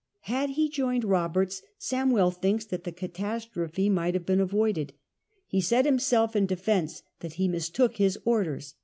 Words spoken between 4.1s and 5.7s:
have been avoided. He